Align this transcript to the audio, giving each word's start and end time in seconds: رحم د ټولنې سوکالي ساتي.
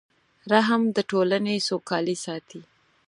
رحم 0.51 0.81
د 0.95 0.97
ټولنې 1.11 1.55
سوکالي 1.67 2.15
ساتي. 2.25 2.61